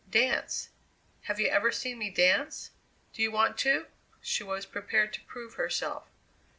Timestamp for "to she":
3.59-4.41